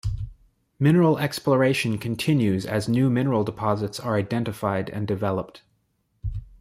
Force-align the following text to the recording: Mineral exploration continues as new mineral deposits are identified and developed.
Mineral 0.79 1.19
exploration 1.19 1.99
continues 1.99 2.65
as 2.65 2.89
new 2.89 3.07
mineral 3.07 3.43
deposits 3.43 3.99
are 3.99 4.15
identified 4.17 4.89
and 4.89 5.07
developed. 5.07 5.61